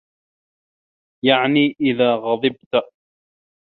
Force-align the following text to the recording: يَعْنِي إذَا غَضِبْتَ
يَعْنِي 1.25 1.75
إذَا 1.81 2.15
غَضِبْتَ 2.15 2.91